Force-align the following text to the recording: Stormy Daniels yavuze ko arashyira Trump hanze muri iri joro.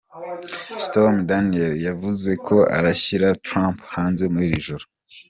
Stormy 0.83 1.21
Daniels 1.29 1.79
yavuze 1.87 2.29
ko 2.47 2.57
arashyira 2.77 3.27
Trump 3.47 3.77
hanze 3.95 4.23
muri 4.33 4.45
iri 4.49 4.61
joro. 4.67 4.85